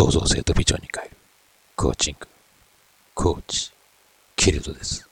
[0.00, 1.16] 創造性とビジョンに変える
[1.76, 2.26] コーチング、
[3.12, 3.70] コーチ、
[4.34, 5.06] キルドです。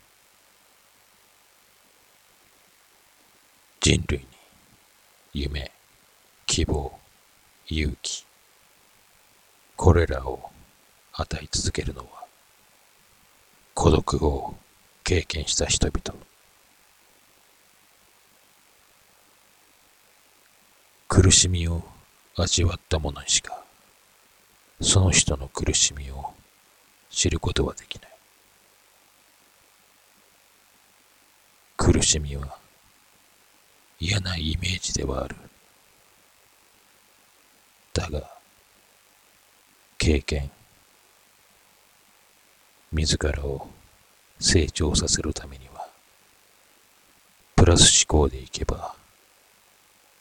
[3.83, 4.27] 人類に
[5.35, 5.71] 夢、
[6.47, 6.99] 希望、
[7.69, 8.25] 勇気、
[9.77, 10.49] これらを
[11.13, 12.25] 与え続けるのは
[13.75, 14.55] 孤独を
[15.05, 16.19] 経験した人々。
[21.09, 21.83] 苦しみを
[22.37, 23.58] 味わった者にしか
[24.81, 26.35] その人の苦しみを
[27.11, 28.11] 知ることはできない。
[31.77, 32.59] 苦しみは
[33.99, 35.37] 嫌なイメージではある。
[37.93, 38.31] だが、
[39.99, 40.51] 経験、
[42.93, 43.69] 自らを
[44.39, 45.89] 成長させるためには、
[47.57, 48.95] プラス思考でいけば、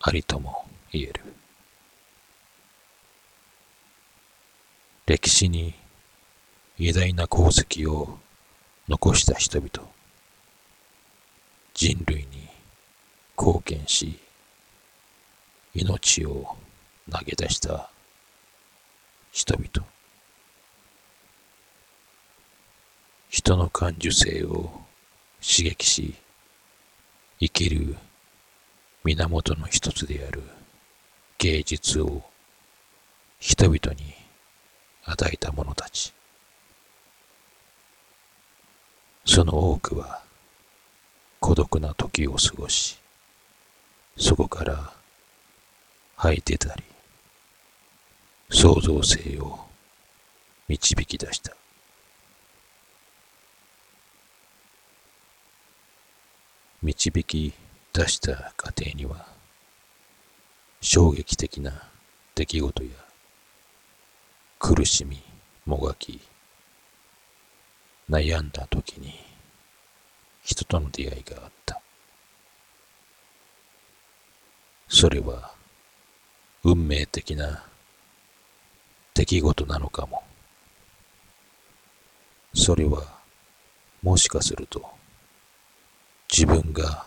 [0.02, 1.37] ありとも言える。
[5.08, 5.74] 歴史に
[6.78, 8.20] 偉大な功績を
[8.90, 9.70] 残した人々、
[11.74, 12.50] 人類に
[13.40, 14.20] 貢献し、
[15.74, 16.58] 命を
[17.10, 17.90] 投げ出した
[19.32, 19.88] 人々。
[23.30, 24.82] 人の感受性を
[25.42, 26.16] 刺激し、
[27.40, 27.96] 生きる
[29.06, 30.44] 源の一つである
[31.38, 32.24] 芸術を
[33.40, 34.17] 人々に
[35.08, 36.14] 与えた者たち。
[39.26, 40.22] その多くは
[41.40, 43.00] 孤独な時を過ごし、
[44.18, 44.94] そこから
[46.18, 46.84] 吐いてたり、
[48.50, 49.60] 創造性を
[50.68, 51.56] 導き出した。
[56.84, 57.54] 導き
[57.94, 59.26] 出した過程には
[60.80, 61.90] 衝撃的な
[62.36, 62.90] 出来事や
[64.60, 65.22] 苦しみ
[65.66, 66.20] もがき
[68.10, 69.14] 悩んだ時に
[70.44, 71.82] 人との出会いがあった
[74.88, 75.52] それは
[76.64, 77.64] 運命的な
[79.14, 80.24] 出来事なのかも
[82.54, 83.04] それは
[84.02, 84.84] もしかすると
[86.32, 87.06] 自分が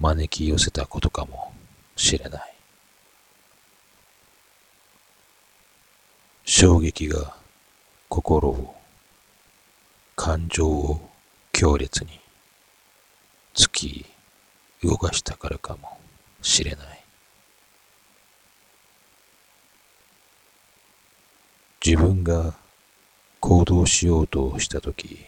[0.00, 1.52] 招き寄せたことかも
[1.96, 2.57] しれない。
[6.60, 7.36] 衝撃が
[8.08, 8.74] 心を、
[10.16, 11.08] 感情を
[11.52, 12.18] 強烈に
[13.54, 14.06] 突き
[14.82, 16.00] 動かしたからかも
[16.42, 17.04] しれない。
[21.86, 22.56] 自分が
[23.38, 25.26] 行動しようとしたとき、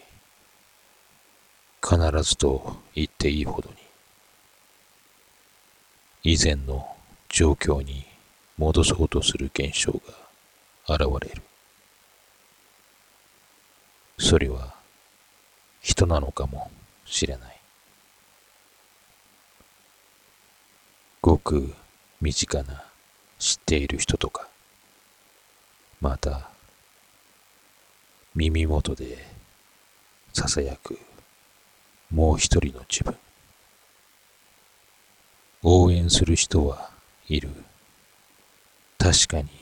[1.80, 3.76] 必ずと言っていいほどに、
[6.24, 6.96] 以前の
[7.28, 8.04] 状況に
[8.58, 10.29] 戻そうとする現象が
[10.92, 11.42] 現れる。
[14.18, 14.74] それは
[15.80, 16.68] 人なのかも
[17.04, 17.60] しれない。
[21.22, 21.74] ごく
[22.20, 22.84] 身近な
[23.38, 24.48] 知っている人とか、
[26.00, 26.50] また
[28.34, 29.18] 耳元で
[30.32, 30.98] 囁く
[32.10, 33.16] もう一人の自分。
[35.62, 36.90] 応援する人は
[37.28, 37.50] いる。
[38.98, 39.59] 確かに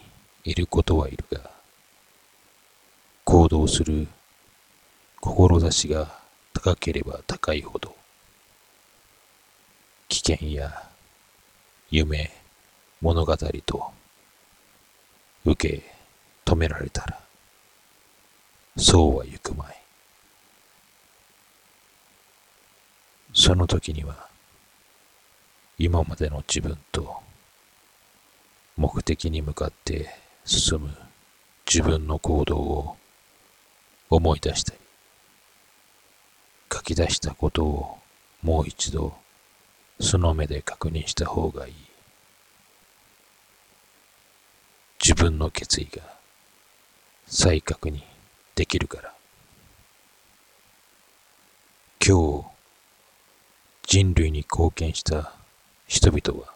[0.48, 1.50] いることはいるが、
[3.24, 4.08] 行動する
[5.20, 6.10] 志が
[6.54, 7.94] 高ければ高いほど、
[10.08, 10.88] 危険や
[11.90, 12.30] 夢、
[13.02, 13.92] 物語と
[15.44, 15.84] 受け
[16.46, 17.20] 止められたら、
[18.78, 19.82] そうは行くまい。
[23.34, 24.30] その時には、
[25.76, 27.22] 今までの自分と
[28.78, 30.08] 目的に向かって
[30.44, 30.94] 進む
[31.66, 32.96] 自分の行動を
[34.10, 34.78] 思い出したり、
[36.72, 37.98] 書き出したことを
[38.42, 39.14] もう一度
[40.00, 41.74] その目で確認した方がいい。
[45.02, 46.02] 自分の決意が
[47.26, 48.00] 再確認
[48.54, 49.14] できるから。
[52.06, 52.46] 今日
[53.86, 55.34] 人類に貢献した
[55.86, 56.54] 人々は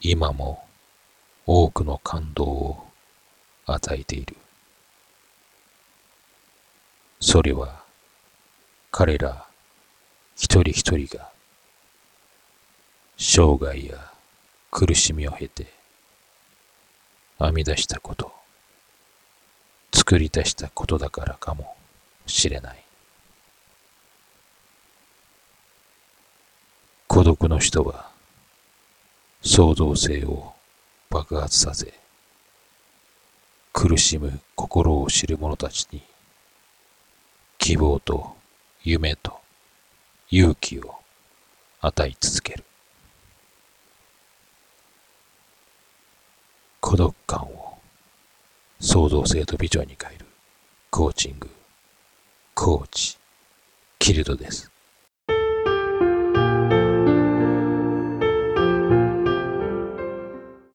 [0.00, 0.66] 今も
[1.46, 2.86] 多くの感動を
[3.66, 4.36] 与えている。
[7.20, 7.82] それは
[8.90, 9.46] 彼ら
[10.36, 11.30] 一人一人が
[13.16, 14.12] 生涯や
[14.70, 15.66] 苦しみを経て
[17.38, 18.32] 編み出したこと、
[19.92, 21.76] 作り出したことだからかも
[22.26, 22.82] しれない。
[27.06, 28.10] 孤独の人は
[29.42, 30.54] 創造性を
[31.12, 31.92] 爆発させ
[33.74, 36.02] 苦しむ心を知る者たちに
[37.58, 38.34] 希望と
[38.82, 39.38] 夢と
[40.30, 40.94] 勇気を
[41.82, 42.64] 与え続ける。
[46.80, 47.78] 孤独感を
[48.80, 50.24] 創造性とビジョンに変える
[50.88, 51.50] コーチング
[52.54, 53.18] コーチ
[53.98, 54.71] キルドです。